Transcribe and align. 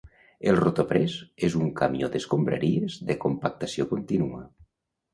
El 0.51 0.55
Rotopress 0.59 1.17
és 1.49 1.59
un 1.61 1.69
camió 1.83 2.11
d'escombraries 2.17 2.99
de 3.13 3.21
compactació 3.27 3.91
contínua. 3.97 4.47